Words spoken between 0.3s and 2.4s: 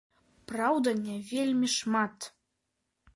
Праўда, не вельмі шмат.